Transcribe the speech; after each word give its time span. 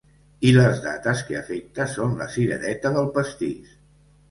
I 0.51 0.53
les 0.53 0.79
dates 0.85 1.21
que 1.27 1.37
afecta 1.41 1.87
són 1.93 2.17
la 2.23 2.29
cirereta 2.39 2.95
del 2.99 3.13
pastís. 3.21 3.79